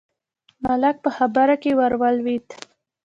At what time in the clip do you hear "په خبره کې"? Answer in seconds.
1.05-1.71